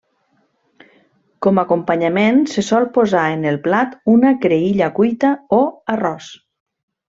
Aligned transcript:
Com 1.45 1.61
acompanyament 1.63 2.41
se 2.55 2.65
sol 2.71 2.89
posar 2.97 3.27
en 3.35 3.47
el 3.53 3.61
plat 3.69 3.95
una 4.17 4.35
creïlla 4.47 4.91
cuita 4.99 5.35
o 5.63 5.65
arròs. 5.99 6.35